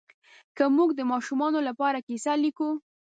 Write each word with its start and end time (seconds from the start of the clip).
که 0.55 0.63
موږ 0.75 0.89
د 0.95 1.01
ماشومانو 1.11 1.59
لپاره 1.67 2.05
کیسه 2.07 2.33
لیکو 2.43 2.69